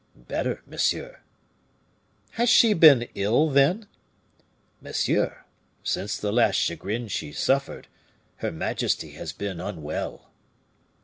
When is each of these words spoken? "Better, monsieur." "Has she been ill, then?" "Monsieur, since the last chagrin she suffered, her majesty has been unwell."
"Better, 0.15 0.63
monsieur." 0.65 1.19
"Has 2.31 2.49
she 2.49 2.73
been 2.73 3.07
ill, 3.13 3.51
then?" 3.51 3.85
"Monsieur, 4.81 5.45
since 5.83 6.17
the 6.17 6.31
last 6.33 6.55
chagrin 6.55 7.07
she 7.07 7.31
suffered, 7.31 7.87
her 8.37 8.51
majesty 8.51 9.11
has 9.11 9.31
been 9.31 9.59
unwell." 9.59 10.31